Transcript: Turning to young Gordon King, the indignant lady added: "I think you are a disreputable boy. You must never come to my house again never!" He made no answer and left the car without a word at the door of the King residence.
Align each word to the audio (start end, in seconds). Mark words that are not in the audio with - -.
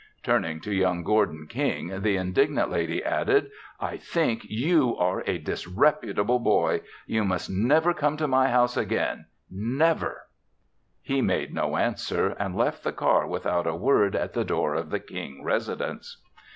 Turning 0.23 0.59
to 0.59 0.73
young 0.73 1.03
Gordon 1.03 1.45
King, 1.47 2.01
the 2.01 2.15
indignant 2.17 2.71
lady 2.71 3.03
added: 3.03 3.51
"I 3.79 3.97
think 3.97 4.43
you 4.45 4.97
are 4.97 5.21
a 5.27 5.37
disreputable 5.37 6.39
boy. 6.39 6.81
You 7.05 7.23
must 7.23 7.51
never 7.51 7.93
come 7.93 8.17
to 8.17 8.27
my 8.27 8.47
house 8.49 8.75
again 8.75 9.25
never!" 9.51 10.23
He 11.03 11.21
made 11.21 11.53
no 11.53 11.77
answer 11.77 12.29
and 12.39 12.55
left 12.57 12.83
the 12.83 12.91
car 12.93 13.27
without 13.27 13.67
a 13.67 13.75
word 13.75 14.15
at 14.15 14.33
the 14.33 14.43
door 14.43 14.73
of 14.73 14.89
the 14.89 14.99
King 14.99 15.43
residence. 15.43 16.17